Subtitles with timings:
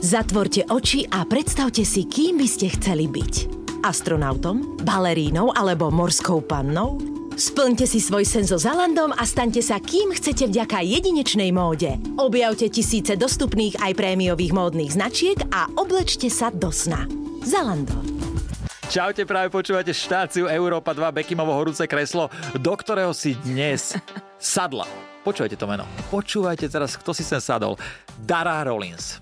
[0.00, 3.34] Zatvorte oči a predstavte si, kým by ste chceli byť.
[3.84, 6.96] Astronautom, balerínou alebo morskou pannou?
[7.36, 12.00] Splňte si svoj sen so Zalandom a staňte sa kým chcete vďaka jedinečnej móde.
[12.16, 17.04] Objavte tisíce dostupných aj prémiových módnych značiek a oblečte sa do sna.
[17.44, 18.00] Zalando.
[18.88, 24.00] Čaute, práve počúvate štáciu Európa 2 Bekimovo horúce kreslo, do ktorého si dnes
[24.40, 24.88] sadla.
[25.28, 25.84] Počúvajte to meno.
[26.08, 27.76] Počúvajte teraz, kto si sem sadol.
[28.16, 29.20] Dara Rollins.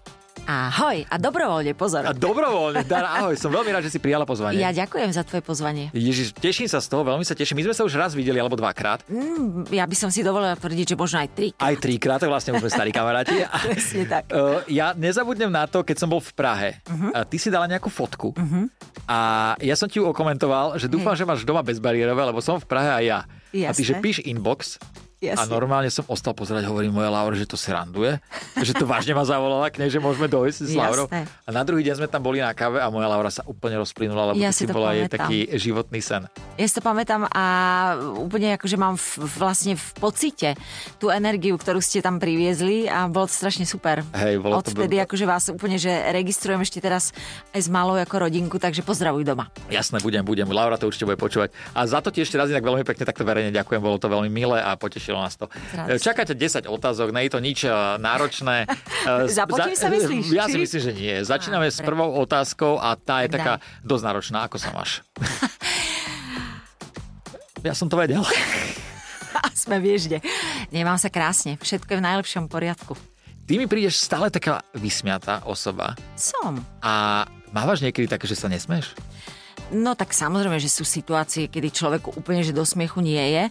[0.48, 2.08] Ahoj a dobrovoľne, pozor.
[2.08, 4.56] A dobrovoľne, Dara, ahoj, som veľmi rád, že si prijala pozvanie.
[4.56, 5.92] Ja ďakujem za tvoje pozvanie.
[5.92, 7.60] Ježiš, teším sa z toho, veľmi sa teším.
[7.60, 9.04] My sme sa už raz videli, alebo dvakrát.
[9.12, 11.52] Mm, ja by som si dovolila tvrdiť, že možno aj tri.
[11.52, 13.44] Aj trikrát, to vlastne už sme starí kamaráti.
[13.68, 14.32] Presne tak.
[14.32, 16.80] Uh, ja nezabudnem na to, keď som bol v Prahe.
[16.88, 17.12] Uh-huh.
[17.12, 18.32] Uh, ty si dala nejakú fotku.
[18.32, 18.72] Uh-huh.
[19.04, 21.20] A ja som ti ju okomentoval, že dúfam, hey.
[21.20, 23.20] že máš doma bezbariérové, lebo som v Prahe aj ja.
[23.52, 23.68] Jasne.
[23.68, 24.80] A ty, že píš inbox,
[25.18, 25.50] Jasne.
[25.50, 28.22] A normálne som ostal pozerať, hovorí moja Laura, že to sranduje,
[28.62, 31.10] že to vážne ma zavolala k nej, že môžeme dojsť s Laurou.
[31.10, 34.30] A na druhý deň sme tam boli na kave a moja Laura sa úplne rozplynula,
[34.30, 35.02] lebo ja si to bola pamätám.
[35.02, 36.22] jej taký životný sen.
[36.54, 37.44] Ja si to pamätám a
[38.14, 40.54] úplne akože mám v, vlastne v pocite
[41.02, 44.06] tú energiu, ktorú ste tam priviezli a bolo to strašne super.
[44.14, 47.10] Hej, bolo to Odvtedy akože vás úplne, že registrujem ešte teraz
[47.50, 49.50] aj s malou ako rodinku, takže pozdravuj doma.
[49.66, 50.46] Jasné, budem, budem.
[50.46, 51.50] Laura to určite bude počúvať.
[51.74, 54.30] A za to ti ešte raz inak veľmi pekne takto verejne ďakujem, bolo to veľmi
[54.30, 55.48] milé a potešilo nás to.
[55.72, 55.96] Rád.
[55.96, 57.64] Čakáte 10 otázok, nie je to nič
[57.96, 58.66] náročné.
[59.30, 60.32] Započím sa myslíš?
[60.36, 61.14] Ja si myslím, že nie.
[61.22, 63.62] Začíname Á, s prvou otázkou a tá je Tak taká daj.
[63.86, 64.38] dosť náročná.
[64.44, 65.00] Ako sa máš?
[67.66, 68.26] ja som to vedel.
[69.38, 70.18] A sme vieš, kde.
[70.68, 72.98] Nemám sa krásne, všetko je v najlepšom poriadku.
[73.48, 76.60] Ty mi prídeš stále taká vysmiatá osoba Som.
[76.84, 78.92] a mávaš niekedy také, že sa nesmeš?
[79.68, 83.44] No tak samozrejme, že sú situácie, kedy človeku úplne že do smiechu nie je,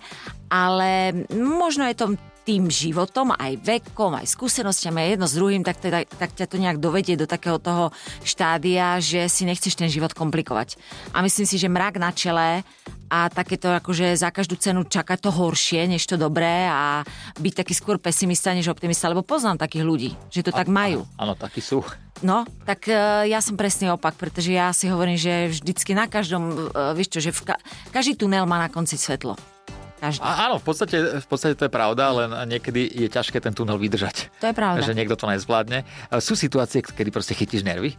[0.49, 2.05] ale možno je to
[2.47, 6.55] tým životom, aj vekom, aj skúsenostiami, aj jedno s druhým, tak, teda, tak ťa to
[6.55, 7.91] nejak dovedie do takého toho
[8.23, 10.79] štádia, že si nechceš ten život komplikovať.
[11.11, 12.63] A myslím si, že mrak na čele
[13.11, 17.03] a takéto akože za každú cenu čakať to horšie, než to dobré a
[17.35, 21.03] byť taký skôr pesimista, než optimista, lebo poznám takých ľudí, že to tak majú.
[21.19, 21.83] Áno, takí sú.
[22.23, 26.71] No, tak uh, ja som presný opak, pretože ja si hovorím, že vždycky na každom,
[26.71, 27.61] uh, vieš čo, že v ka-
[27.91, 29.56] každý tunel má na konci svetlo.
[29.97, 30.21] Každý.
[30.21, 33.81] A, áno, v podstate, v podstate to je pravda, len niekedy je ťažké ten tunel
[33.81, 34.29] vydržať.
[34.41, 34.85] To je pravda.
[34.85, 35.81] Že niekto to nezvládne.
[36.21, 37.97] Sú situácie, kedy proste chytíš nervy?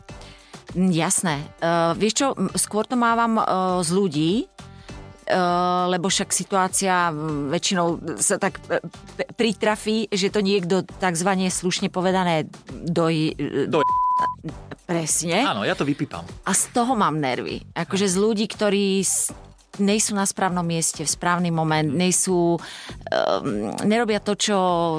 [0.79, 1.43] Mm, Jasné.
[1.59, 4.33] Uh, vieš čo, skôr to mávam uh, z ľudí,
[5.29, 7.13] Uh, lebo však situácia
[7.53, 8.81] väčšinou sa tak p-
[9.37, 13.37] pritrafí, že to niekto takzvané slušne povedané doj...
[13.69, 13.85] Do...
[14.89, 15.45] Presne.
[15.45, 16.25] Áno, ja to vypípam.
[16.49, 17.61] A z toho mám nervy.
[17.77, 19.05] Akože z ľudí, ktorí
[19.79, 24.57] nejsú na správnom mieste v správny moment, nejsú, um, nerobia to, čo,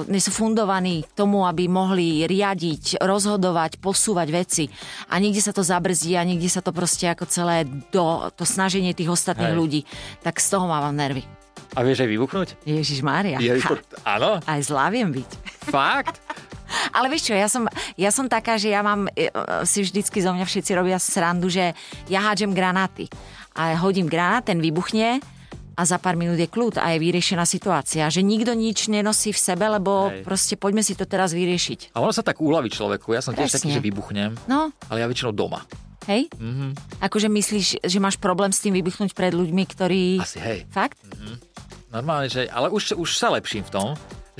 [0.08, 4.64] nie sú fundovaní k tomu, aby mohli riadiť, rozhodovať, posúvať veci.
[5.12, 8.92] A niekde sa to zabrzdí a niekde sa to proste ako celé do, to snaženie
[8.92, 9.60] tých ostatných Hej.
[9.60, 9.80] ľudí.
[10.24, 11.22] Tak z toho mám nervy.
[11.78, 12.48] A vieš aj vybuchnúť?
[12.66, 13.38] Ježiš Mária.
[13.38, 13.78] Je to...
[14.02, 15.30] Áno, Aj zlá viem byť.
[15.70, 16.18] fakt?
[16.96, 17.66] Ale vieš čo, ja som,
[17.98, 19.30] ja som taká, že ja mám, e, e,
[19.66, 21.74] si vždycky zo mňa všetci robia srandu, že
[22.06, 23.10] ja hádžem granáty.
[23.60, 25.20] A hodím granát, ten vybuchne
[25.76, 28.08] a za pár minút je kľud a je vyriešená situácia.
[28.08, 30.24] Že nikto nič nenosí v sebe, lebo Hej.
[30.24, 31.92] proste poďme si to teraz vyriešiť.
[31.92, 33.12] A ono sa tak uľaví človeku.
[33.12, 33.76] Ja som tiež taký, Presne.
[33.76, 35.68] že vybuchnem, No, ale ja väčšinou doma.
[36.08, 36.32] hej?
[36.32, 37.04] Mm-hmm.
[37.04, 40.02] Akože myslíš, že máš problém s tým vybuchnúť pred ľuďmi, ktorí...
[40.24, 40.64] Asi, hej.
[40.72, 40.96] Fakt?
[41.92, 42.48] Normálne, že...
[42.48, 43.86] Ale už, už sa lepším v tom.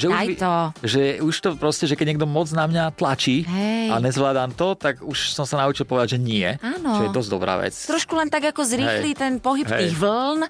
[0.00, 0.52] Že už, vy- to.
[0.82, 3.90] že už to proste, že keď niekto moc na mňa tlačí Hej.
[3.90, 6.48] a nezvládam to, tak už som sa naučil povedať, že nie.
[6.56, 6.90] Áno.
[6.90, 7.76] Čo je dosť dobrá vec.
[7.76, 9.18] Trošku len tak ako zrýchli Hej.
[9.18, 9.78] ten pohyb Hej.
[9.78, 10.48] tých vln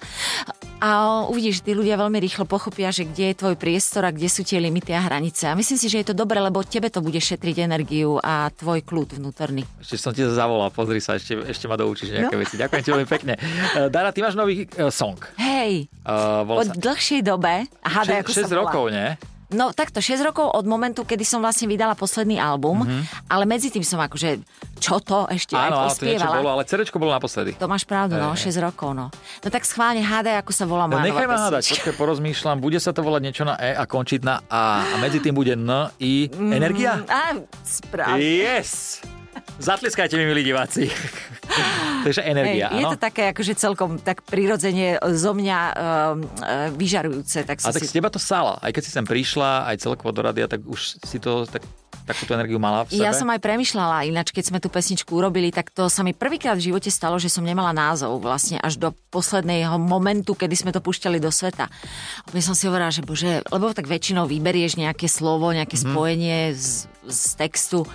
[0.79, 0.89] a
[1.27, 4.41] uvidíš, že tí ľudia veľmi rýchlo pochopia, že kde je tvoj priestor a kde sú
[4.41, 5.45] tie limity a hranice.
[5.45, 8.81] A myslím si, že je to dobré, lebo tebe to bude šetriť energiu a tvoj
[8.81, 9.61] kľud vnútorný.
[9.77, 12.41] Ešte som ti zavolal, pozri sa, ešte, ešte ma doučíš nejaké No.
[12.41, 12.55] veci.
[12.55, 13.33] Ďakujem ti veľmi pekne.
[13.35, 15.19] Eh, Dara, ty máš nový uh, song.
[15.37, 18.57] Hej, Uh, po dlhšej dobe, a hádaj, ako 6 sa volá.
[18.65, 19.07] rokov, nie?
[19.51, 22.87] No takto, 6 rokov od momentu, kedy som vlastne vydala posledný album,
[23.27, 24.39] ale medzi tým som akože,
[24.79, 25.59] čo to ešte.
[25.59, 26.35] Áno, áno, aj pospievala.
[26.39, 27.59] bolo, ale cerečko bolo naposledy.
[27.59, 29.11] To máš pravdu, no, 6 rokov, no.
[29.11, 32.57] No tak schválne hádaj, ako sa volá No, moja nechaj nová ma hádať, počkaj, porozmýšľam.
[32.63, 34.87] Bude sa to volať niečo na E a končiť na A.
[34.87, 37.03] A medzi tým bude N, I, energia?
[37.11, 37.35] Á,
[37.67, 38.23] správne.
[38.23, 39.03] Yes!
[39.61, 40.89] Zatliskajte mi, milí diváci.
[42.01, 45.73] Takže energia, Hej, je to také akože celkom tak prirodzene zo mňa um,
[46.25, 47.45] uh, vyžarujúce.
[47.45, 47.95] Tak A som tak z si...
[47.95, 48.57] teba to sála.
[48.57, 51.61] Aj keď si sem prišla, aj celkovo do radia, tak už si to tak,
[52.09, 53.05] takúto energiu mala v sebe.
[53.05, 56.57] Ja som aj premyšľala, ináč keď sme tú pesničku urobili, tak to sa mi prvýkrát
[56.57, 60.81] v živote stalo, že som nemala názov vlastne až do posledného momentu, kedy sme to
[60.81, 61.69] púšťali do sveta.
[62.25, 65.83] Úplne som si hovorila, že bože, lebo tak väčšinou vyberieš nejaké slovo, nejaké Mhm.
[65.85, 67.85] spojenie z, z textu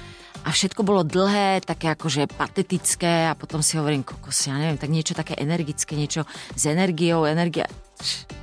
[0.46, 4.94] a všetko bolo dlhé, také akože patetické a potom si hovorím, kokos, ja neviem, tak
[4.94, 6.22] niečo také energické, niečo
[6.54, 7.66] s energiou, energia.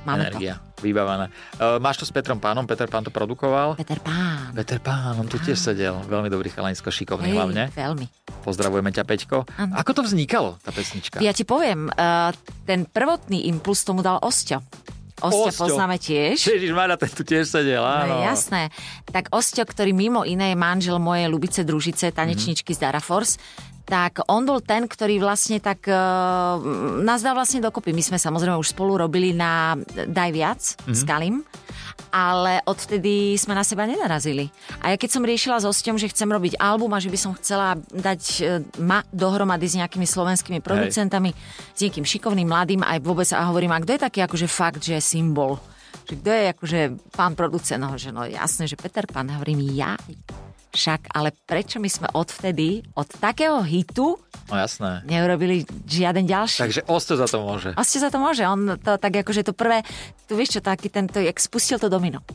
[0.02, 1.30] Máme Energia, vybavené.
[1.56, 3.78] Uh, máš to s Petrom Pánom, Peter Pán to produkoval.
[3.78, 3.86] to.
[3.86, 4.50] Peter Pán.
[4.50, 5.94] Peter Pán, on tu tiež sedel.
[6.10, 7.62] Veľmi dobrý chalanisko, šikovný Hej, hlavne.
[7.70, 8.06] Veľmi.
[8.42, 9.46] Pozdravujeme ťa, Peťko.
[9.54, 9.72] Áno.
[9.78, 11.22] Ako to vznikalo, tá pesnička?
[11.22, 12.34] Ja ti poviem, uh,
[12.66, 14.58] ten prvotný impuls tomu dal Osťo.
[15.22, 15.62] Osťa Osťo.
[15.70, 16.36] poznáme tiež.
[16.58, 18.18] Ježiš Mara, ten tu tiež sedel, áno.
[18.18, 18.74] No, jasné.
[19.06, 23.38] Tak Osťo, ktorý mimo iné je manžel mojej Lubice Družice, tanečničky z Dara Force,
[23.84, 26.56] tak on bol ten, ktorý vlastne tak uh,
[27.04, 27.92] nás dal vlastne dokopy.
[27.92, 29.76] My sme samozrejme už spolu robili na
[30.08, 30.96] Daj viac mm-hmm.
[30.96, 31.36] s Kalim,
[32.08, 34.48] ale odvtedy sme na seba nenarazili.
[34.80, 37.36] A ja keď som riešila s Osťom, že chcem robiť album a že by som
[37.36, 41.36] chcela dať uh, ma dohromady s nejakými slovenskými producentami,
[41.76, 44.96] s niekým šikovným, mladým, aj vôbec a hovorím, a kto je taký akože fakt, že
[44.96, 45.60] je symbol?
[46.08, 46.80] Že kto je akože
[47.12, 47.80] pán producent?
[47.84, 49.96] No, že no jasné, že Peter Pan, hovorím ja.
[50.74, 54.18] Však, ale prečo my sme odvtedy, od takého hitu,
[54.50, 55.06] No jasné.
[55.06, 56.60] neurobili žiaden ďalší?
[56.60, 57.70] Takže Osto za to môže.
[57.78, 58.42] Asi za to môže.
[58.42, 59.86] On to tak akože to prvé,
[60.26, 62.26] tu vieš čo, taký tento, jak spustil to domino.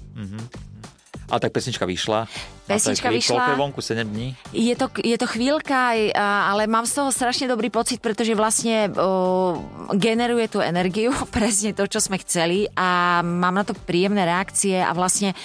[1.29, 2.25] A tak pesnička vyšla.
[2.65, 3.37] Pesnička vyšla.
[3.37, 3.79] Koľko je vonku?
[3.81, 4.27] 7 dní?
[4.53, 9.61] Je to, je to chvíľka, ale mám z toho strašne dobrý pocit, pretože vlastne o,
[9.93, 14.89] generuje tú energiu, presne to, čo sme chceli a mám na to príjemné reakcie a
[14.93, 15.37] vlastne e,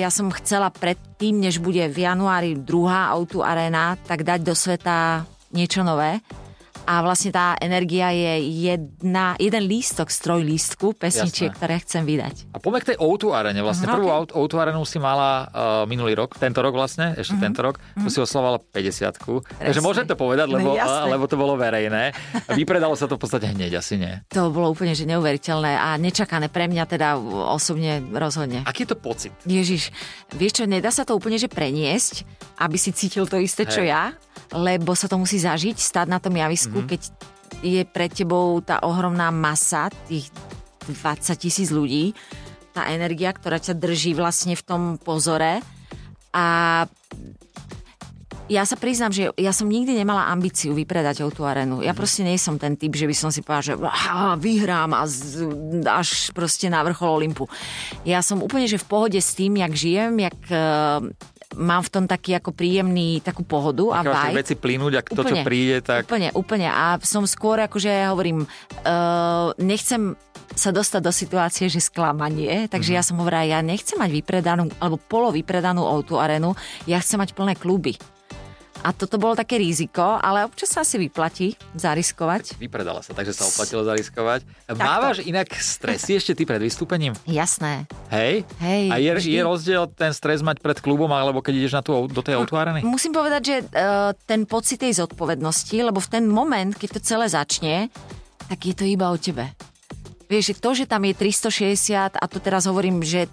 [0.00, 5.24] ja som chcela predtým, než bude v januári druhá Auto Arena, tak dať do sveta
[5.52, 6.20] niečo nové.
[6.84, 8.32] A vlastne tá energia je
[8.68, 11.56] jedna, jeden lístok z trojlístku pesničiek, Jasné.
[11.56, 12.34] ktoré chcem vydať.
[12.52, 13.60] A poďme k tej O2 arene.
[13.60, 14.16] Vlastne Mhm, prvú ok.
[14.28, 14.36] okay.
[14.36, 15.48] O2 arenu si mala uh,
[15.84, 17.80] minulý rok, tento rok vlastne, ešte tento rok.
[17.96, 19.16] Tu si oslavovala 50
[19.56, 22.12] Takže môžem to povedať, lebo, No, uh, lebo to bolo verejné.
[22.50, 24.20] Vypredalo sa to v podstate hneď, asi nie.
[24.28, 27.16] To bolo úplne že neuveriteľné a nečakané pre mňa teda
[27.48, 28.60] osobne rozhodne.
[28.64, 29.32] Aký je to pocit?
[29.44, 29.88] Ježiš,
[30.32, 32.28] vieš čo, nedá sa to úplne že preniesť,
[32.60, 33.88] aby si cítil to isté, čo Hej.
[33.88, 34.02] ja,
[34.50, 36.90] lebo sa to musí zažiť, stáť na tom javisku, mm-hmm.
[36.90, 37.00] keď
[37.62, 40.28] je pred tebou tá ohromná masa, tých
[40.90, 42.12] 20 tisíc ľudí,
[42.74, 45.62] tá energia, ktorá ťa drží vlastne v tom pozore
[46.34, 46.46] a
[48.44, 51.80] ja sa priznám, že ja som nikdy nemala ambíciu vypredať o tú arenu.
[51.80, 55.08] Ja proste nie som ten typ, že by som si povedala, že "Á, vyhrám a
[55.08, 55.48] z,
[55.88, 57.48] až proste na vrchol Olympu.
[58.04, 61.08] Ja som úplne, že v pohode s tým, jak žijem, jak uh,
[61.54, 64.38] mám v tom taký ako príjemný, takú pohodu a tie vibe.
[64.38, 66.04] veci plynúť, ak to, čo príde, tak...
[66.04, 66.68] Úplne, úplne.
[66.68, 68.44] A som skôr, akože hovorím,
[68.82, 70.14] uh, nechcem
[70.54, 72.96] sa dostať do situácie, že sklamanie, takže Mhm.
[72.96, 76.54] ja som hovorila, ja nechcem mať vypredanú, alebo polovypredanú O2 arenu,
[76.84, 77.98] ja chcem mať plné kluby.
[78.84, 82.60] A toto bolo také riziko, ale občas sa asi vyplatí zariskovať.
[82.60, 84.44] Vypredala sa, takže sa oplatilo zariskovať.
[84.76, 87.16] Mávaš inak stresy ešte ty pred vystúpením?
[87.24, 87.88] Jasné.
[88.12, 88.44] Hej?
[88.60, 89.30] Hej, A je, vždy.
[89.32, 92.84] je rozdiel ten stres mať pred klubom, alebo keď ideš na tú, do tej autoáreny?
[92.84, 97.26] Musím povedať, že uh, ten pocit tej zodpovednosti, lebo v ten moment, keď to celé
[97.32, 97.88] začne,
[98.52, 99.48] tak je to iba o tebe.
[100.28, 103.32] Vieš, že to, že tam je 360, a to teraz hovorím, že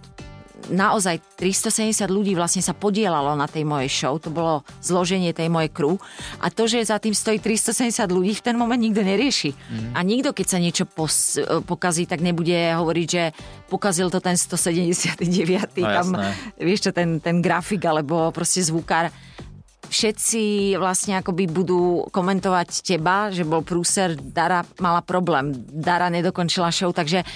[0.70, 5.72] naozaj 370 ľudí vlastne sa podielalo na tej mojej show, to bolo zloženie tej mojej
[5.74, 5.98] crew
[6.38, 9.52] a to, že za tým stojí 370 ľudí, v ten moment nikto nerieši.
[9.56, 9.92] Mm.
[9.98, 13.24] A nikto, keď sa niečo pos, pokazí, tak nebude hovoriť, že
[13.72, 15.26] pokazil to ten 179.
[15.82, 16.08] No, tam,
[16.60, 19.10] vieš čo, ten, ten grafik alebo proste zvukár
[19.92, 26.96] všetci vlastne akoby budú komentovať teba, že bol prúser, Dara mala problém, Dara nedokončila show,
[26.96, 27.28] takže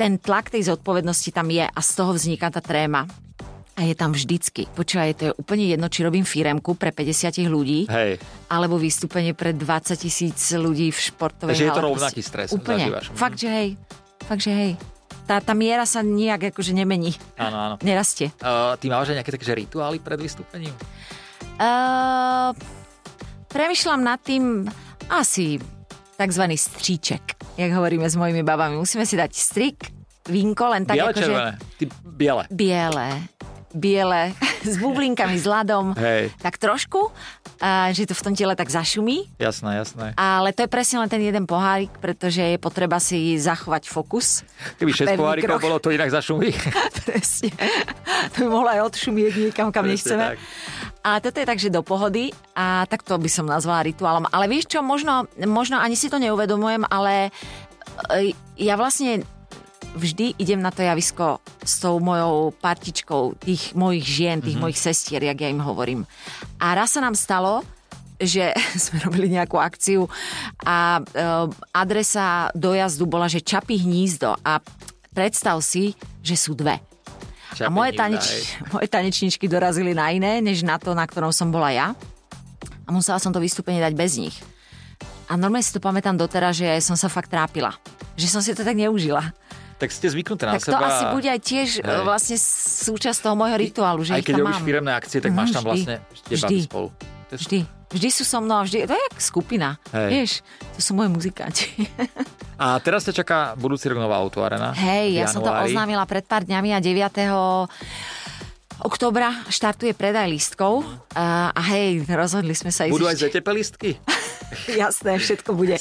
[0.00, 3.04] ten tlak tej zodpovednosti tam je a z toho vzniká tá tréma.
[3.72, 4.68] A je tam vždycky.
[4.68, 8.20] Počúvaj, to je úplne jedno, či robím firemku pre 50 ľudí, Hej,
[8.52, 11.88] alebo vystúpenie pre 20 tisíc ľudí v športovej Takže je to hale.
[11.88, 12.84] rovnaký stres, Úplne.
[12.84, 13.06] zažívaš.
[13.08, 13.16] Mhm.
[13.16, 13.68] Fakt, že hej.
[14.28, 14.72] Fakt, že hej.
[15.24, 17.16] Tá, tá miera sa nijak akože nemení.
[17.40, 17.74] áno, áno.
[17.80, 18.28] Nerastie.
[18.44, 20.74] Uh, ty máš aj nejaké také že rituály pred vystúpením?
[21.60, 22.56] Uh,
[23.52, 24.66] premyšľam nad tým
[25.12, 25.60] asi
[26.16, 27.22] takzvaný stříček,
[27.58, 28.76] jak hovoríme s mojimi babami.
[28.76, 29.78] Musíme si dať strik,
[30.28, 31.24] vínko, len tak biele, akože...
[31.26, 31.52] červené?
[31.78, 32.44] Ty, biele.
[32.50, 33.08] Biele.
[33.72, 34.32] Biele,
[34.72, 35.96] s bublinkami, s ľadom.
[35.96, 36.30] Hej.
[36.38, 37.10] Tak trošku,
[37.92, 39.32] že to v tom tele tak zašumí.
[39.38, 40.06] Jasné, jasné.
[40.14, 44.42] Ale to je presne len ten jeden pohárik, pretože je potreba si zachovať fokus.
[44.78, 45.62] Keby 6 Pevný pohárikov krok.
[45.62, 46.50] bolo, to inak zašumí.
[47.08, 47.50] Presne.
[48.34, 50.24] To by mohlo aj odšumieť niekam, kam Presne nechceme.
[50.34, 50.38] tak.
[51.02, 54.30] A toto je takže do pohody a tak to by som nazvala rituálom.
[54.30, 57.34] Ale vieš čo, možno, možno ani si to neuvedomujem, ale
[58.14, 59.26] e, ja vlastne
[59.94, 64.62] vždy idem na to javisko s tou mojou partičkou tých mojich žien, tých mm-hmm.
[64.62, 66.08] mojich sestier, jak ja im hovorím.
[66.60, 67.60] A raz sa nám stalo,
[68.16, 70.06] že sme robili nejakú akciu
[70.62, 71.22] a e,
[71.74, 74.62] adresa dojazdu bola, že Čapí hnízdo a
[75.12, 75.92] predstav si,
[76.24, 76.80] že sú dve.
[77.60, 78.24] A moje, taneč,
[78.72, 81.92] moje tanečničky dorazili na iné, než na to, na ktorom som bola ja.
[82.88, 84.36] A musela som to vystúpenie dať bez nich.
[85.28, 87.76] A normálne si to pamätám doteraz, že som sa fakt trápila.
[88.16, 89.32] Že som si to tak neužila.
[89.82, 90.86] Tak ste zvyknuté na tak to seba.
[90.86, 91.90] asi bude aj tiež Hej.
[91.90, 94.64] e, vlastne súčasť toho môjho rituálu, že Aj keď robíš mám.
[94.64, 95.70] firemné akcie, tak Mhm, máš tam vždy.
[95.82, 96.56] vlastne Vždy.
[96.62, 96.88] spolu.
[97.28, 97.58] To Vždy.
[97.90, 99.76] Vždy sú so mnou a vždy, to je jak skupina.
[99.90, 100.08] Hej.
[100.08, 100.30] Vieš,
[100.70, 101.68] to sú moje muzikanti.
[102.56, 104.70] A teraz ťa čaká budúci rok nová autoarena.
[104.72, 107.68] Hej, ja som to oznámila pred pár dňami a 9.
[108.80, 110.86] oktobra štartuje predaj lístkov.
[111.12, 112.94] A, a hej, rozhodli sme sa ísť.
[112.96, 113.90] Budú aj ZTP listky?
[114.82, 115.76] Jasné, všetko bude.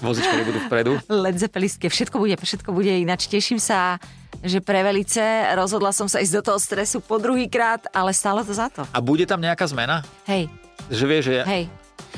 [0.00, 0.92] Vozičky nebudú vpredu.
[1.08, 3.28] Led Zeppelistke, všetko bude, všetko bude ináč.
[3.28, 3.96] Teším sa,
[4.44, 5.20] že pre velice
[5.56, 8.84] rozhodla som sa ísť do toho stresu po druhý krát, ale stále to za to.
[8.92, 10.04] A bude tam nejaká zmena?
[10.28, 10.48] Hej,
[10.92, 11.40] Že vieš, že...
[11.48, 11.64] hej.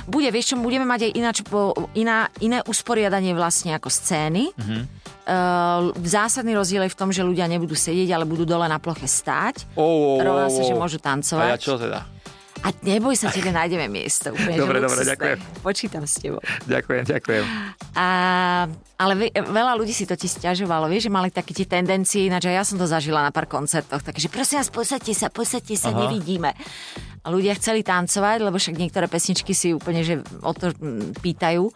[0.06, 4.50] Bude, vieš čo, budeme mať aj ináč, po, iná, iné usporiadanie vlastne ako scény.
[4.54, 4.82] Mhm.
[5.26, 5.90] Uh-huh.
[5.90, 9.10] Uh, zásadný rozdiel je v tom, že ľudia nebudú sedieť, ale budú dole na ploche
[9.10, 9.66] stáť.
[9.74, 11.50] Oh, oh, Rovná sa, že môžu A tancovať.
[11.50, 12.06] ja čo teda?
[12.64, 14.32] A neboj sa, tebe nájdeme miesto.
[14.32, 15.38] Úplne, Dobre, dobre, ďakujem.
[15.60, 16.40] Počítam s tebou.
[16.64, 17.44] Ďakujem, ďakujem.
[17.94, 18.06] A,
[18.96, 22.48] ale ve, veľa ľudí si to ti stiažovalo, vieš, že mali také tie tendencie, ináč
[22.48, 26.08] ja som to zažila na pár koncertoch, takže prosím vás, posaďte sa, posaďte sa, Aha.
[26.08, 26.56] nevidíme.
[27.22, 31.70] A ľudia chceli tancovať, lebo však niektoré pesničky si úplne že o to mm, pýtajú.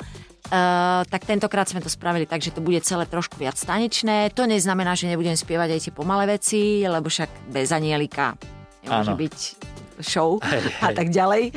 [0.48, 4.32] Uh, tak tentokrát sme to spravili tak, že to bude celé trošku viac tanečné.
[4.32, 8.34] To neznamená, že nebudem spievať aj tie pomalé veci, lebo však bez anielika
[8.82, 9.20] nemôže Áno.
[9.20, 9.36] byť
[10.00, 10.96] show Hej, a hej.
[10.96, 11.52] tak ďalej.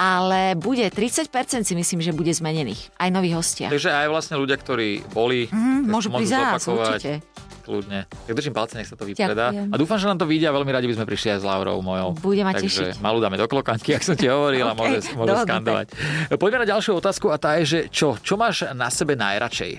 [0.00, 1.28] Ale bude, 30%
[1.62, 2.88] si myslím, že bude zmenených.
[2.96, 3.68] Aj noví hostia.
[3.68, 6.80] Takže aj vlastne ľudia, ktorí boli, tak môžu môžu prísť zopakovať.
[6.80, 7.12] určite.
[7.70, 8.10] Kľudne.
[8.10, 9.54] Tak držím palce, nech sa to vypredá.
[9.54, 9.70] Ďakujem.
[9.70, 11.78] A dúfam, že nám to vyjde a veľmi radi by sme prišli aj s Laurou
[11.78, 12.18] mojou.
[12.18, 12.98] Bude ma Takže tešiť.
[12.98, 15.86] malú dáme do klokanky, ak som ti hovoril a OK, môže, môže skandovať.
[16.34, 19.78] Poďme na ďalšiu otázku a tá je, že čo, čo máš na sebe najradšej?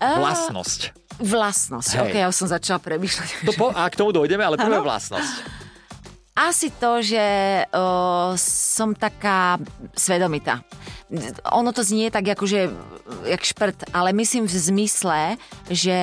[0.00, 0.80] Vlastnosť.
[1.20, 1.90] Vlastnosť.
[1.94, 2.02] Hej.
[2.02, 3.28] Ok, ja už som začala premýšľať.
[3.46, 4.86] To po, a k tomu dojdeme, ale prvé Áno.
[4.88, 5.62] vlastnosť.
[6.34, 7.22] Asi to, že
[7.70, 9.54] o, som taká
[9.94, 10.66] svedomita.
[11.54, 12.74] Ono to znie tak akože
[13.30, 15.20] jak šprt, ale myslím v zmysle,
[15.70, 15.94] že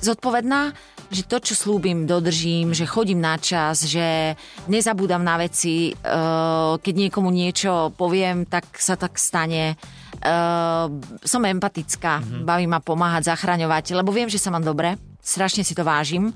[0.00, 0.72] zodpovedná,
[1.10, 4.38] že to, čo slúbim, dodržím, že chodím na čas, že
[4.70, 9.74] nezabúdam na veci, eh, keď niekomu niečo poviem, tak sa tak stane.
[10.20, 10.86] Eh,
[11.26, 15.84] Som empatická, baví ma pomáhať, zachraňovať, lebo viem, že sa mám dobre, strašne si to
[15.84, 16.32] vážim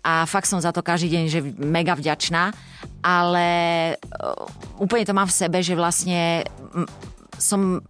[0.00, 2.52] a fakt som za to každý deň, že mega vďačná,
[3.00, 3.48] ale
[3.96, 6.44] eh, úplne to mám v sebe, že vlastne
[6.76, 6.88] mm,
[7.40, 7.80] som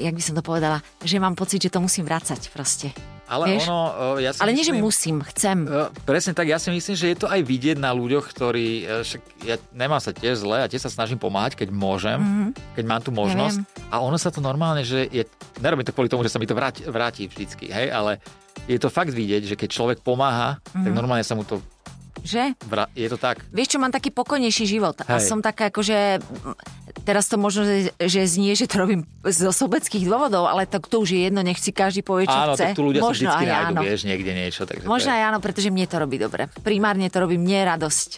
[0.00, 3.11] jak by som to povedala, že mám pocit, že to musím vrácať proste.
[3.32, 3.64] Ale Vieš?
[3.64, 5.64] ono, o, ja si Ale nie, že myslím, musím, chcem.
[5.64, 9.00] E, Presne tak, ja si myslím, že je to aj vidieť na ľuďoch, ktorí, e,
[9.00, 12.76] však ja nemám sa tiež zle a tiež sa snažím pomáhať, keď môžem, mm-hmm.
[12.76, 13.64] keď mám tú možnosť.
[13.64, 13.88] viem.
[13.88, 15.24] a ono sa to normálne, že je,
[15.64, 18.20] nerobím to kvôli tomu, že sa mi to vráti, vráti vždycky, hej, ale
[18.68, 20.84] je to fakt vidieť, že keď človek pomáha, mm-hmm.
[20.84, 21.64] tak normálne sa mu to,
[22.20, 22.54] Že?
[22.68, 23.40] vrá, je to tak.
[23.48, 24.94] Vieš čo, mám taký pokojnejší život.
[25.08, 25.26] A Hej.
[25.26, 26.20] som taká akože...
[27.02, 31.02] Teraz to možno, že, že znie, že to robím zo sobeckých dôvodov, ale tak to
[31.02, 32.70] už je jedno, nech si každý povie, čo Áno, chce.
[32.70, 33.80] tak tu ľudia možno sa vždycky nájdu, áno.
[33.82, 34.62] vieš, niekde niečo.
[34.62, 36.46] Takže Možno to je, aj áno, pretože mne to robí dobre.
[36.62, 38.10] Primárne to robí mne radosť.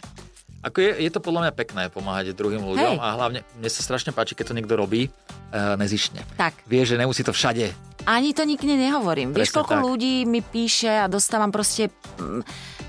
[0.64, 3.00] ako je, je to podľa mňa pekné pomáhať druhým ľuďom Hej.
[3.00, 6.20] a hlavne mne sa strašne páči, keď to niekto robí uh, nezištne.
[6.36, 6.64] Tak.
[6.64, 7.72] Vie, že nemusí to všade.
[8.04, 9.32] Ani to nikde nehovorím.
[9.32, 9.84] Vieš, Presne koľko tak.
[9.88, 11.88] ľudí mi píše a dostávam proste...
[12.20, 12.44] mm,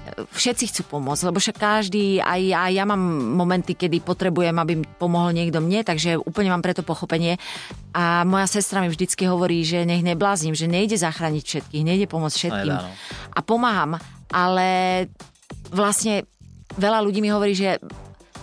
[0.06, 3.02] Všetci chcú pomôcť, lebo však každý, aj ja, ja mám
[3.34, 7.42] momenty, kedy potrebujem, aby pomohol niekto mne, takže úplne mám preto pochopenie.
[7.98, 12.36] A moja sestra mi vždycky hovorí, že nech neblázním, že nejde zachrániť všetkých, nejde pomôcť
[12.38, 12.74] všetkým.
[12.76, 12.92] Nedá, no.
[13.34, 13.92] A pomáham,
[14.30, 14.70] ale
[15.74, 16.30] vlastne
[16.78, 17.82] veľa ľudí mi hovorí, že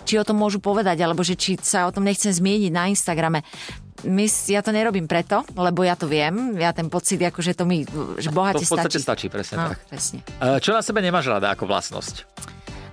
[0.03, 3.39] či o tom môžu povedať, alebo že či sa o tom nechcem zmieniť na Instagrame.
[4.03, 6.59] My, ja to nerobím preto, lebo ja to viem.
[6.59, 7.87] Ja ten pocit, ako že to mi,
[8.19, 9.27] že To bohate v podstate stačí.
[9.27, 9.79] stačí, presne No, tak.
[9.87, 10.19] presne.
[10.43, 12.27] Uh, čo na sebe nemáš rada ako vlastnosť?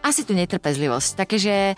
[0.00, 1.08] Asi tu netrpezlivosť.
[1.18, 1.76] Také, že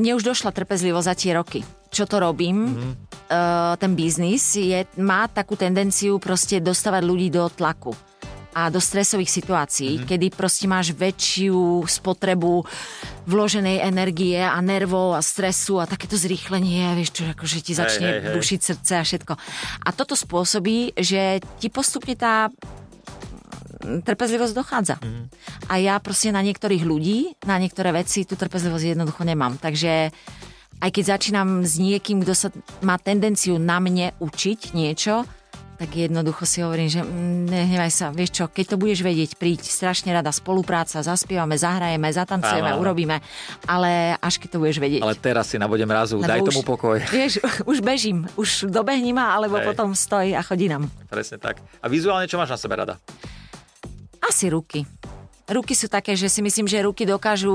[0.00, 1.60] mne už došla trpezlivosť za tie roky.
[1.92, 2.92] Čo to robím, mm-hmm.
[3.28, 7.92] uh, ten biznis je, má takú tendenciu proste dostávať ľudí do tlaku
[8.56, 10.08] a do stresových situácií, mm-hmm.
[10.08, 12.64] kedy proste máš väčšiu spotrebu
[13.28, 18.20] vloženej energie a nervov a stresu a takéto zrýchlenie, vieš čo, akože ti začne hej,
[18.24, 18.34] hej.
[18.40, 19.32] bušiť srdce a všetko.
[19.84, 22.48] A toto spôsobí, že ti postupne tá
[23.78, 24.96] trpezlivosť dochádza.
[24.98, 25.24] Mm.
[25.70, 29.60] A ja proste na niektorých ľudí, na niektoré veci tú trpezlivosť jednoducho nemám.
[29.60, 30.10] Takže
[30.78, 32.48] aj keď začínam s niekým, kto sa
[32.82, 35.26] má tendenciu na mne učiť niečo,
[35.78, 37.06] tak jednoducho si hovorím, že
[37.46, 42.74] nehnevaj sa, vieš čo, keď to budeš vedieť, príď, strašne rada spolupráca, zaspievame, zahrajeme, zatancujeme,
[42.74, 43.22] Áno, urobíme,
[43.62, 45.06] ale až keď to budeš vedieť.
[45.06, 46.98] Ale teraz si na bode mrazu, Lebo daj už- tomu pokoj.
[47.06, 47.38] Vieš,
[47.70, 49.70] už bežím, už dobehni ma, alebo Hej.
[49.70, 50.90] potom stoj a chodí nám.
[51.06, 51.62] Presne tak.
[51.78, 52.98] A vizuálne čo máš na sebe rada?
[54.18, 54.82] Asi ruky.
[55.46, 57.54] Ruky sú také, že si myslím, že ruky dokážu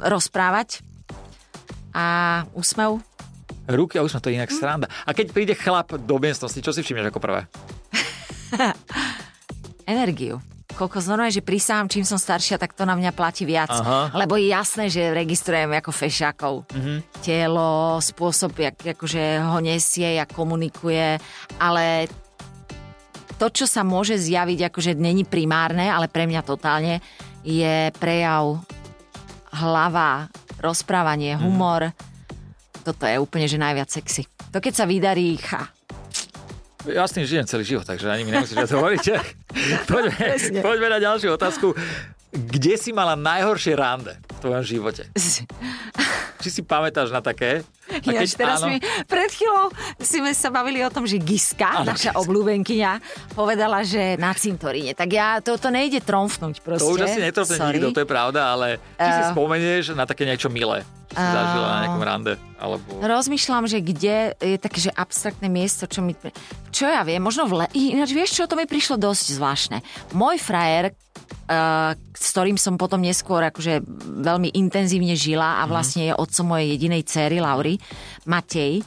[0.00, 0.80] rozprávať
[1.94, 2.98] a úsmev.
[3.64, 4.86] Ruky a už to je inak sranda.
[5.08, 7.48] A keď príde chlap do miestnosti, čo si všimneš ako prvé?
[9.88, 10.40] Energiu.
[10.74, 13.70] Koľko znamená, že prisám, čím som staršia, tak to na mňa platí viac.
[13.70, 14.10] Aha.
[14.10, 16.54] Lebo je jasné, že registrujem ako fešákov.
[17.22, 21.22] Telo, spôsob, jak, akože ho nesie, jak komunikuje,
[21.62, 22.10] ale
[23.38, 26.98] to, čo sa môže zjaviť, akože není primárne, ale pre mňa totálne,
[27.46, 28.58] je prejav
[29.54, 30.26] hlava,
[30.58, 31.94] rozprávanie, humor.
[32.84, 34.28] Toto je úplne, že najviac sexy.
[34.52, 35.72] To keď sa vydarí, cha,
[36.84, 39.04] Ja s tým žijem celý život, takže ani mi nemusíš viac hovoriť.
[39.92, 40.24] poďme,
[40.60, 41.72] poďme na ďalšiu otázku.
[42.34, 45.06] Kde si mala najhoršie rande v tvojom živote?
[46.42, 47.62] Či si pamätáš na také?
[47.88, 48.76] A Ináč teraz mi
[49.06, 49.70] pred chvíľou
[50.02, 52.20] si sme sa bavili o tom, že Giska, Áno, naša Giska.
[52.20, 52.92] obľúbenkyňa,
[53.32, 54.92] povedala, že na cintoríne.
[54.92, 56.82] Tak ja, toto nejde tromfnúť proste.
[56.84, 57.78] To už asi netrofne Sorry.
[57.78, 59.30] nikto, to je pravda, ale či si Eh.
[59.30, 62.88] spomenieš na také niečo milé, čo si zažila na nejakom rande, alebo...
[62.98, 66.16] Rozmýšľam, že kde je také, že abstraktné miesto, čo mi...
[66.74, 67.66] Čo ja viem, možno v le...
[67.72, 69.78] Ináč vieš čo, to mi prišlo dosť zvláštne.
[70.16, 71.04] Môj frajer, uh,
[72.14, 73.84] s ktorým som potom neskôr akože
[74.24, 77.76] veľmi intenzívne žila a vlastne je otcom mojej jedinej céry, Laury,
[78.24, 78.80] Matej,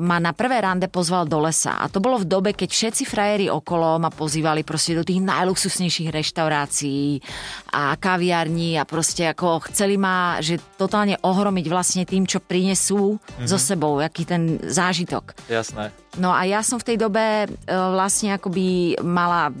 [0.00, 1.82] ma na prvé rande pozval do lesa.
[1.82, 6.14] A to bolo v dobe, keď všetci frajeri okolo ma pozývali proste do tých najluxusnejších
[6.14, 7.18] reštaurácií
[7.74, 13.48] a kaviarní a proste ako chceli ma, že totálne ohromiť vlastne tým, čo prinesú mm-hmm.
[13.50, 15.34] so sebou, aký ten zážitok.
[15.50, 15.90] Jasné.
[16.18, 19.54] No a ja som v tej dobe e, vlastne akoby mala,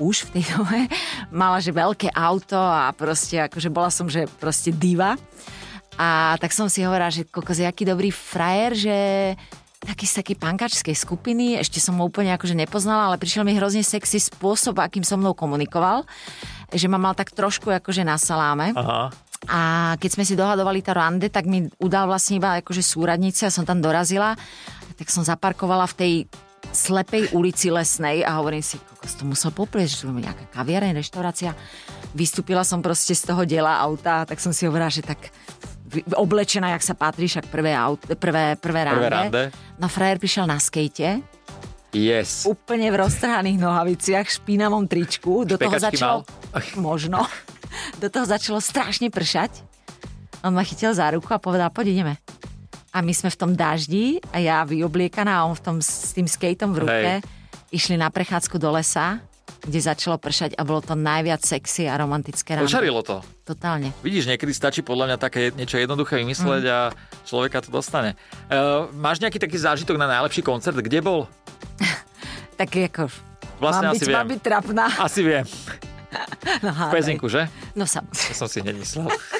[0.00, 0.78] už v tej dobe,
[1.32, 5.16] mala že veľké auto a proste akože bola som, že proste diva.
[5.94, 8.96] A tak som si hovorila, že kokos aký dobrý frajer, že
[9.84, 13.84] taký z takej pankačskej skupiny, ešte som ho úplne akože nepoznala, ale prišiel mi hrozne
[13.84, 16.08] sexy spôsob, akým so mnou komunikoval,
[16.72, 18.72] že ma mal tak trošku akože na saláme.
[18.74, 19.12] Aha.
[19.44, 19.60] A
[20.00, 23.68] keď sme si dohadovali tá rande, tak mi udal vlastne iba akože súradnice a som
[23.68, 24.32] tam dorazila.
[24.96, 26.12] Tak som zaparkovala v tej
[26.72, 31.52] slepej ulici lesnej a hovorím si, kokos to musel poprieť, že tu nejaká kaviareň, reštaurácia.
[32.16, 35.28] Vystúpila som proste z toho diela auta, tak som si hovorila, že tak
[36.14, 38.98] oblečená, jak sa patrí, však prvé, aut, prvé, prvé rande.
[38.98, 39.42] Prvé rande.
[39.78, 41.22] No frajer prišiel na skejte,
[41.94, 42.42] Yes.
[42.42, 45.46] úplne v roztrhaných nohaviciach, špinavom tričku.
[45.46, 46.26] Do toho začalo...
[46.26, 46.60] mal?
[46.90, 47.22] Možno.
[48.02, 49.62] Do toho začalo strašne pršať.
[50.42, 52.14] On ma chytil za ruku a povedal, poď ideme.
[52.94, 56.26] A my sme v tom daždi a ja vyobliekaná a on v tom s tým
[56.26, 57.26] skateom v ruke Hej.
[57.74, 59.18] išli na prechádzku do lesa,
[59.64, 62.68] kde začalo pršať a bolo to najviac sexy a romantické ráno.
[62.68, 63.24] Očarilo to.
[63.48, 63.96] Totálne.
[64.04, 66.78] Vidíš, niekedy stačí podľa mňa také niečo jednoduché vymysleť a
[67.24, 68.16] človeka to dostane.
[68.52, 70.76] Uh, máš nejaký taký zážitok na najlepší koncert?
[70.76, 71.24] Kde bol?
[72.54, 73.10] Tak ako...
[73.58, 74.14] Vlastne mám asi byť, viem.
[74.14, 74.84] mám byť trapná.
[75.02, 75.42] Asi viem.
[76.62, 76.94] No, V.
[76.94, 77.50] Pezinku, že?
[77.74, 78.06] No sa...
[78.06, 79.10] To som si hneď myslel.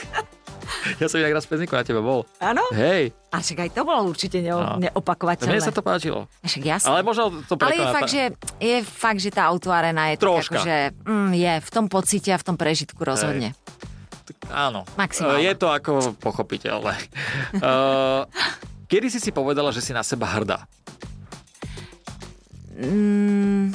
[0.96, 2.28] Ja som inak raz v Pezinku na tebe bol.
[2.38, 2.60] Áno?
[2.70, 4.76] Hej, A však aj to bolo určite neo, No.
[4.78, 5.50] neopakovateľné.
[5.50, 6.30] mne sa to páčilo.
[6.40, 6.86] A Však jasné.
[6.86, 8.22] Ale možno to Ale je prekoná fakt, že,
[8.58, 10.60] je fakt, že tá autoarena je Troška.
[10.60, 13.56] tak akože, mm, je v tom pocite a v tom prežitku rozhodne.
[14.48, 14.84] Áno.
[14.94, 15.40] Maximálne.
[15.40, 16.94] Je to ako pochopiteľné.
[17.58, 18.24] Uh,
[18.92, 20.64] kedy si si povedala, že si na seba hrdá?
[22.74, 23.70] Mm,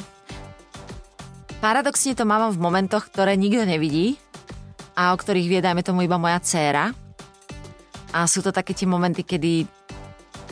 [1.58, 4.20] paradoxne to mám v momentoch, ktoré nikto nevidí
[5.00, 6.92] a o ktorých vie, dajme tomu, iba moja dcéra.
[8.12, 9.64] A sú to také tie momenty, kedy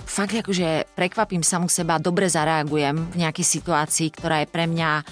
[0.09, 5.05] fakt akože prekvapím samu seba, dobre zareagujem v nejakej situácii, ktorá je pre mňa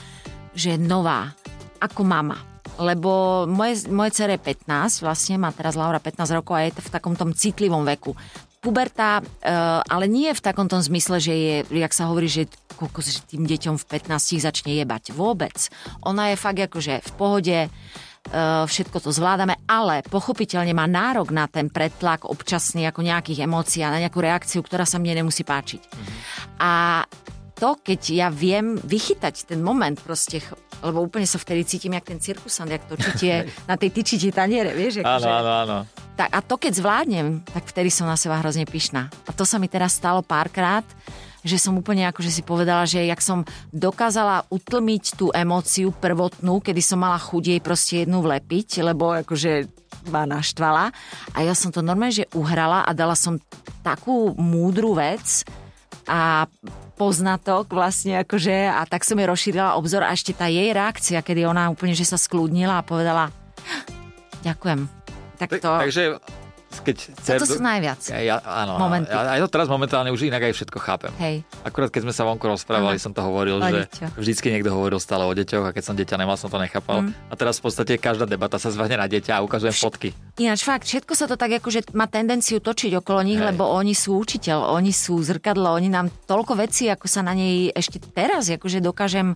[0.56, 1.36] že nová,
[1.84, 2.40] ako mama.
[2.80, 6.88] Lebo moje, moje dcere je 15, vlastne má teraz Laura 15 rokov a je v
[6.88, 8.16] takom tom citlivom veku.
[8.64, 9.52] Puberta, e,
[9.84, 12.48] ale nie v takom tom zmysle, že je, jak sa hovorí, že,
[13.04, 15.12] že tým deťom v 15 začne jebať.
[15.12, 15.68] Vôbec.
[16.08, 17.58] Ona je fakt akože v pohode,
[18.66, 23.92] všetko to zvládame, ale pochopiteľne má nárok na ten pretlak občasný ako nejakých emócií a
[23.94, 25.82] na nejakú reakciu, ktorá sa mne nemusí páčiť.
[26.58, 27.04] A
[27.56, 30.44] to, keď ja viem vychytať ten moment proste,
[30.84, 35.00] lebo úplne sa vtedy cítim, jak ten cirkusant, jak točíte na tej tyčite taniere, vieš?
[35.00, 35.76] Áno, akože- áno, áno.
[36.20, 39.08] tak, a to keď zvládnem, tak vtedy som na seba hrozne pyšná.
[39.24, 40.84] A to sa mi teraz stalo párkrát,
[41.46, 46.82] že som úplne akože si povedala, že jak som dokázala utlmiť tú emóciu prvotnú, kedy
[46.82, 49.70] som mala chuť jej proste jednu vlepiť, lebo akože
[50.10, 50.90] ma naštvala.
[51.32, 53.38] A ja som to normálne, že uhrala a dala som
[53.86, 55.46] takú múdru vec
[56.06, 56.50] a
[56.96, 61.44] poznatok vlastne akože a tak som jej rozšírila obzor a ešte tá jej reakcia, kedy
[61.44, 63.28] ona úplne, že sa skľudnila a povedala
[64.42, 64.88] ďakujem.
[65.36, 65.70] Tak Tak- to...
[65.70, 66.04] Takže
[66.86, 66.96] keď...
[67.18, 67.98] A to sú najviac.
[68.14, 69.10] Ja, áno, Momenty.
[69.10, 71.10] Ja, aj to teraz momentálne už inak aj všetko chápem.
[71.18, 71.42] Hej.
[71.66, 73.02] Akurát keď sme sa vonku rozprávali, Áno.
[73.02, 74.14] som to hovoril, O že deťoch.
[74.14, 77.02] vždycky niekto hovoril stále o deťoch a keď som dieťa nemal, som to nechápal.
[77.02, 77.10] Mm.
[77.28, 80.14] A teraz v podstate každá debata sa zvahne na dieťa a ukazujem fotky.
[80.38, 83.56] Ináč fakt, všetko sa to tak akože má tendenciu točiť okolo nich, Hej.
[83.56, 87.72] lebo oni sú učiteľ, oni sú zrkadlo, oni nám toľko vecí, ako sa na nej
[87.72, 89.34] ešte teraz akože dokážem,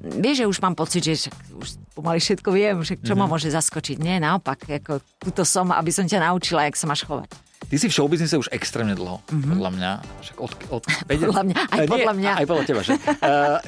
[0.00, 3.18] vieš, že už mám pocit, že však už pomaly všetko viem, že čo Mhm.
[3.18, 3.96] ma môže zaskočiť.
[3.96, 7.28] Nie, naopak, ako tuto som, aby som ťa naučila, jak sa máš chovať.
[7.60, 9.52] Ty si v showbiznise už extrémne dlho, mm-hmm.
[9.52, 9.90] podľa mňa.
[10.24, 11.22] Však od, od, Mhm.
[11.22, 12.32] Podľa mňa, aj Eh, podľa mňa.
[12.32, 12.92] Aj podľa teba, že?
[12.96, 13.58] Uh,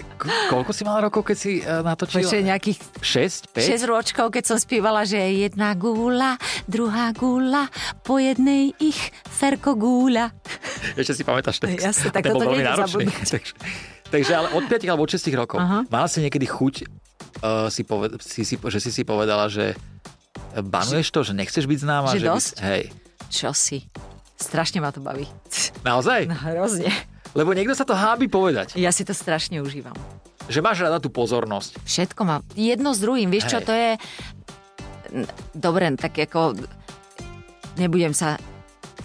[0.49, 2.25] koľko si mala rokov, keď si uh, natočila?
[2.25, 3.62] Počkej, nejakých 6, 5?
[3.79, 7.68] 6 ročkov, keď som spievala, že jedna gula, druhá gula,
[8.01, 8.97] po jednej ich
[9.29, 10.33] ferko gula.
[10.97, 11.85] Ešte si pamätáš text.
[11.85, 13.29] Jasne, tak toto nejde zabudnúť.
[13.29, 13.53] takže,
[14.12, 15.59] takže ale od 5 alebo od 6 rokov.
[15.59, 15.88] Aha.
[15.88, 16.75] Mala si niekedy chuť,
[17.40, 19.72] uh, si poved, si, si, že si si povedala, že
[20.53, 22.12] banuješ to, že nechceš byť známa?
[22.12, 22.55] Že že by, dosť?
[22.61, 22.85] hej.
[23.33, 23.88] Čo si?
[24.37, 25.25] Strašne ma to baví.
[25.87, 26.29] Naozaj?
[26.29, 26.92] No, hrozne.
[27.33, 28.77] Lebo niekto sa to hábi povedať.
[28.77, 29.96] Ja si to strašne užívam.
[30.53, 31.81] Že máš rada tú pozornosť.
[31.87, 33.33] Všetko má jedno s druhým.
[33.33, 33.66] Vieš čo, Hej.
[33.66, 33.90] to je...
[35.57, 36.59] Dobre, tak ako...
[37.81, 38.37] Nebudem sa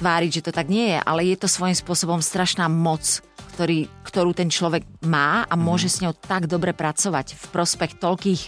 [0.02, 3.24] tváriť, že to tak nie je, ale je to svojím spôsobom strašná moc,
[3.58, 8.42] ktorý, ktorú ten človek má a môže s ňou tak dobre pracovať v prospech toľkých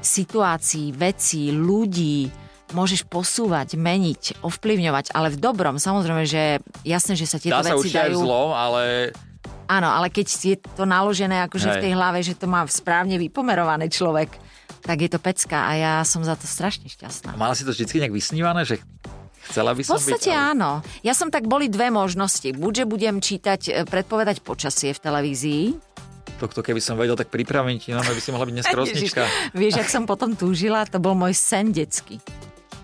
[0.00, 2.32] situácií, vecí, ľudí,
[2.72, 7.76] môžeš posúvať, meniť, ovplyvňovať, ale v dobrom, samozrejme, že jasné, že sa tieto Dá sa
[7.76, 8.24] veci v dajú...
[8.24, 9.12] zlom, ale
[9.68, 11.84] Áno, ale keď je to naložené akože v Hej.
[11.84, 14.32] tej hlave, že to má správne vypomerovaný človek,
[14.80, 17.36] tak je to pecka a ja som za to strašne šťastná.
[17.36, 18.80] mala si to vždy nejak vysnívané, že
[19.48, 20.36] chcela by V som podstate byť...
[20.36, 20.70] ale- áno.
[21.00, 22.48] Ja som tak boli dve možnosti.
[22.52, 25.64] Buď, že budem čítať, e, predpovedať počasie v televízii.
[26.38, 29.22] To, to keby som vedel, tak pripravím ti, no by si mohla byť dnes krosnička.
[29.26, 32.22] Ježiš, vieš, ak som potom túžila, to bol môj sen detský.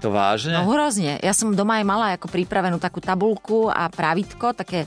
[0.03, 0.59] To vážne?
[0.59, 1.17] No hrozne.
[1.23, 4.85] Ja som doma aj mala ako pripravenú takú tabulku a pravítko, také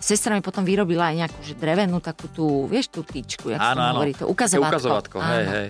[0.00, 3.78] Sestra mi potom vyrobila aj nejakú že drevenú takú tú, vieš, tú tyčku, jak Áno,
[3.78, 3.94] áno.
[3.94, 4.72] hovorí, to Také ukazovatko.
[4.72, 5.68] ukazovatko, hej, hej.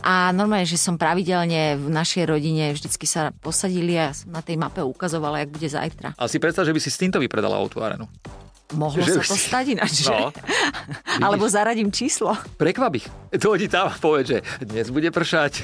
[0.00, 4.56] A normálne, že som pravidelne v našej rodine vždycky sa posadili a som na tej
[4.56, 6.16] mape ukazovala, jak bude zajtra.
[6.16, 8.08] Ale si predstav, že by si s týmto vypredala o tú arenu.
[8.68, 10.10] Mohlo Že sa to si- stať ináč, že?
[10.10, 10.34] No.
[11.30, 12.34] Alebo zaradím číslo.
[12.56, 13.06] Prekvap ich.
[13.30, 15.62] To hodí tam a povie, že dnes bude pršať.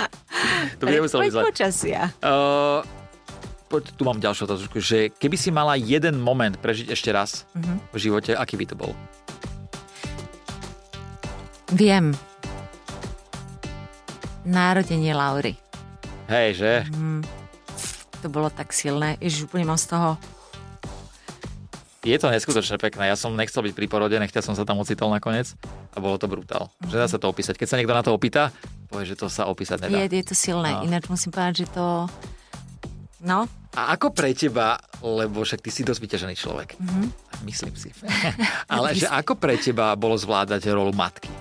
[0.78, 2.12] to by nemuselo počasia.
[2.20, 2.84] Uh,
[3.66, 7.74] tu mám ďalšiu otázku, že keby si mala jeden moment prežiť ešte raz Mhm.
[7.90, 8.92] v živote, aký by to bol?
[11.70, 12.14] Viem.
[14.44, 15.56] Národenie Laury.
[16.28, 16.72] Hej, že?
[18.20, 19.16] To bolo tak silné.
[19.18, 20.16] Ježiš, úplne mám z toho...
[22.04, 23.08] Je to neskutočne pekné.
[23.08, 25.56] Ja som nechcel byť pri porode, nechťa som sa tam ocitol nakoniec
[25.90, 26.68] a bolo to brutál.
[26.84, 27.56] Že dá sa to opísať.
[27.56, 28.52] Keď sa niekto na to opýta,
[28.92, 30.04] povie, že to sa opísať nedá.
[30.04, 30.68] Je, je to silné.
[30.70, 30.84] No.
[30.84, 32.04] Ináč musím povedať, že to...
[33.24, 36.84] No, A ako pre teba, lebo však ty si dosť vyťažený človek, Mhm.
[36.84, 37.08] mm-hmm.
[37.42, 37.88] myslím si,
[38.74, 41.32] ale že ako pre teba bolo zvládať rolu matky?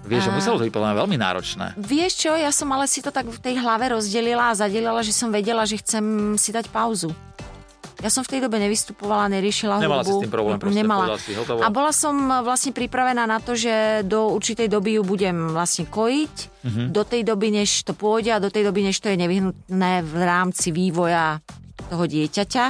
[0.00, 1.66] Vieš, že muselo to byť podľa veľmi náročné.
[1.76, 5.12] Vieš čo, ja som ale si to tak v tej hlave rozdelila a zadelila, že
[5.12, 6.02] som vedela, že chcem
[6.34, 7.12] si dať pauzu.
[8.00, 10.08] Ja som v tej dobe nevystupovala, neriešila Nemala hudbu.
[10.10, 11.04] si s tým problém, proste Nemala.
[11.16, 11.60] si, hotovo.
[11.60, 13.70] A bola som vlastne pripravená na to, že
[14.02, 16.82] do určitej doby ju budem vlastne kojiť, Mhm.
[16.88, 20.14] do tej doby, než to pôjde a do tej doby, než to je nevyhnutné v
[20.18, 21.44] rámci vývoja
[21.86, 22.64] toho dieťaťa.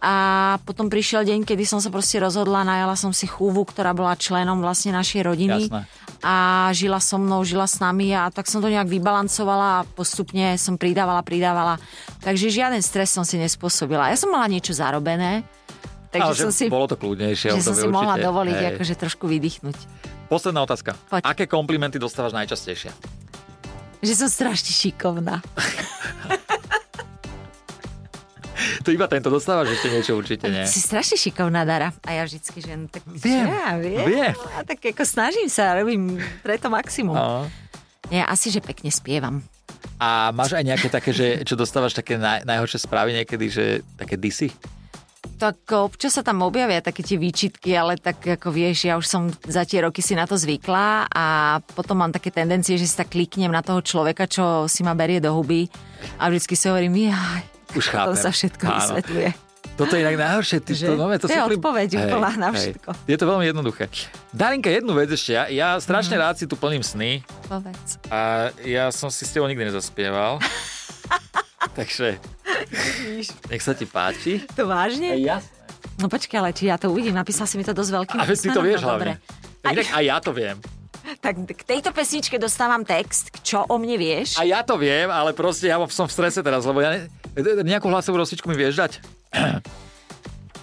[0.00, 0.14] A
[0.60, 4.60] potom prišiel deň, kedy som sa proste rozhodla, najala som si chúvu, ktorá bola členom
[4.60, 5.88] vlastne našej rodiny Jasné.
[6.24, 6.34] A
[6.72, 10.80] žila so mnou, žila s nami a tak som to nejak vybalancovala a postupne som
[10.80, 11.76] pridávala, pridávala.
[12.24, 14.08] Takže žiaden stres som si nespôsobila.
[14.08, 15.44] Ja som mala niečo zarobené,
[16.08, 17.52] takže Ale som si, bolo to kľudnejšie.
[17.52, 18.26] že som si obdobie mohla určite.
[18.26, 18.68] dovoliť Hej.
[18.72, 19.76] akože trošku vydýchnuť.
[20.32, 20.96] Posledná otázka.
[21.12, 21.20] Poď.
[21.28, 22.88] Aké komplimenty dostávaš najčastejšie?
[24.00, 25.44] Že som strašne šikovná.
[28.84, 30.68] To iba tento dostávaš ešte niečo určite, nie?
[30.68, 31.88] Si strašne šikovná, Dara.
[32.04, 34.04] A ja vždycky, že no, tak Viem, ja viem.
[34.04, 34.32] viem.
[34.54, 37.16] A tak ako snažím sa, robím preto maximum.
[37.16, 37.48] No.
[38.12, 39.40] Nie, asi, že pekne spievam.
[39.96, 43.64] A máš aj nejaké také, že, čo dostávaš také naj, najhoršie správy niekedy, že
[43.96, 44.52] také disy?
[45.40, 49.32] Tak občas sa tam objavia také tie výčitky, ale tak ako vieš, ja už som
[49.48, 53.08] za tie roky si na to zvykla a potom mám také tendencie, že si tak
[53.08, 55.64] kliknem na toho človeka, čo si ma berie do huby
[56.20, 58.16] a vždycky si hovorím, jaj, Už to chápem.
[58.16, 58.74] sa všetko Áno.
[58.78, 59.28] vysvetľuje.
[59.74, 60.62] Toto je inak najhoršie.
[60.62, 60.86] Ty, Že?
[60.86, 62.88] to, no, to, To je sú odpoveď úplná na všetko.
[63.10, 63.90] Je to veľmi jednoduché.
[64.30, 65.34] Darinka, jednu vec ešte.
[65.34, 67.98] Ja, ja strašne rád si tu plním sny Povedz.
[68.06, 70.38] a ja som si s tebou nikdy nezaspieval.
[71.78, 72.22] Takže
[73.50, 74.46] nech sa ti páči.
[74.54, 75.18] To vážne?
[75.18, 75.50] jasné.
[75.98, 78.48] No počkaj, ale či ja to uvidím, napísal si mi to dosť veľkým A ty
[78.50, 79.18] to vieš no dobre.
[79.18, 79.74] hlavne.
[79.74, 80.56] Inak aj ja to viem.
[81.18, 84.36] Tak k tejto pesničke dostávam text, čo o mne vieš.
[84.36, 87.00] A ja to viem, ale proste ja som v strese teraz, lebo ja ne...
[87.38, 88.92] Nejakú hlasovú rozsvičku mi vieš dať?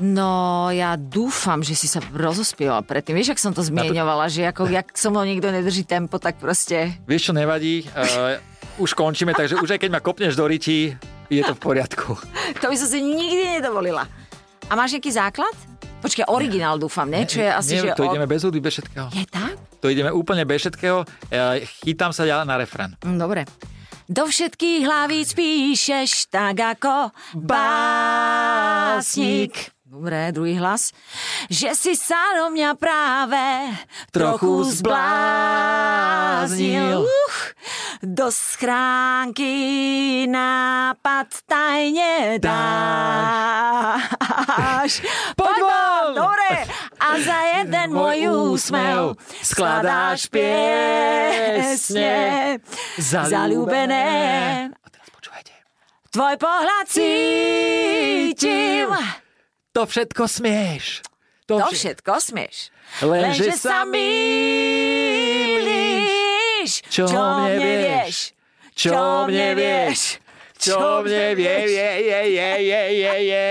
[0.01, 3.13] No, ja dúfam, že si sa rozospievala predtým.
[3.13, 6.97] Vieš, ak som to zmieňovala, že ako, jak so mnou niekto nedrží tempo, tak proste...
[7.05, 7.85] Vieš, čo nevadí?
[7.93, 8.41] Uh,
[8.81, 10.97] už končíme, takže už aj keď ma kopneš do riti,
[11.29, 12.17] je to v poriadku.
[12.65, 14.09] To by som si nikdy nedovolila.
[14.69, 15.53] A máš nejaký základ?
[16.01, 17.29] Počkaj, originál dúfam, ne?
[17.29, 17.97] Čo je asi, Nie, že...
[17.97, 19.05] to ideme bez hudby, bez všetkého.
[19.13, 19.53] Je tak?
[19.81, 21.05] To ideme úplne bez všetkého.
[21.29, 22.97] Uh, chytám sa ja na refren.
[23.05, 23.45] Mm, Dobre.
[24.11, 27.15] Do všetkých hlavíc píšeš tak ako
[27.47, 28.91] básnik.
[29.91, 30.95] Dobre, druhý hlas.
[31.51, 33.75] Že si sa do mňa práve
[34.15, 37.03] trochu zbláznil.
[37.03, 37.51] Uch,
[37.99, 39.51] do schránky
[40.31, 43.83] nápad tajne dáš.
[45.43, 46.15] Poď von!
[46.15, 52.15] Dobre, a za jeden môj úsmev skladáš piesne
[52.95, 54.71] zalúbené.
[56.15, 58.87] Tvoj pohľad cítim.
[59.71, 60.99] To všetko smieš.
[61.47, 62.71] To vš- všetko smieš.
[62.99, 64.11] Lenže sa mýliš.
[66.91, 68.35] Čo mne vieš?
[68.75, 70.19] Čo mne vieš?
[70.61, 73.45] Čo mne vie, je, je, je, je, je, je.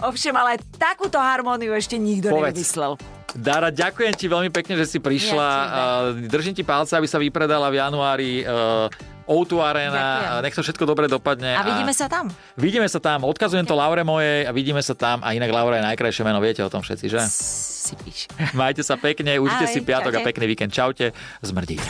[0.00, 2.56] Ovšem, ale takúto harmóniu ešte nikto Povedz.
[2.56, 2.96] nevymyslel.
[3.36, 5.48] Dara, ďakujem ti veľmi pekne, že si prišla.
[5.52, 8.88] Ja Držím ti palce, aby sa vypredala v januári uh,
[9.26, 9.92] O2 Arena.
[9.92, 10.42] Ďakujem.
[10.46, 11.58] Nech to všetko dobre dopadne.
[11.58, 12.30] A vidíme sa tam.
[12.54, 13.26] Vidíme sa tam.
[13.26, 15.18] Odkazujem to Laure mojej a vidíme sa tam.
[15.26, 17.18] A inak Laura je najkrajšie meno, viete o tom všetci, že?
[17.26, 18.30] Si píš.
[18.58, 20.28] Majte sa pekne, užite Ahoj, si piatok a čaute.
[20.30, 20.70] pekný víkend.
[20.70, 21.10] Čaute.
[21.42, 21.82] Zmrdí.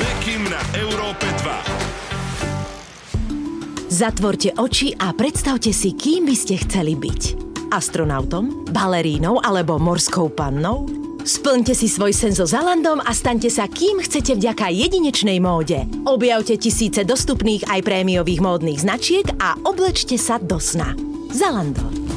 [0.00, 3.90] Bekim na Európe 2.
[3.90, 7.22] Zatvorte oči a predstavte si, kým by ste chceli byť.
[7.74, 10.99] Astronautom, balerínou alebo morskou pannou?
[11.20, 15.84] Splňte si svoj sen so Zalandom a staňte sa kým chcete vďaka jedinečnej móde.
[16.08, 20.96] Objavte tisíce dostupných aj prémiových módnych značiek a oblečte sa do sna.
[21.30, 22.09] Zalando.